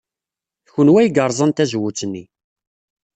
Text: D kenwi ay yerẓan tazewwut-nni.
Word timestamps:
D 0.65 0.67
kenwi 0.73 0.97
ay 1.01 1.09
yerẓan 1.15 1.51
tazewwut-nni. 1.51 2.23